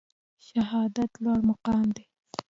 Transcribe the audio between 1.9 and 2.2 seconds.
دی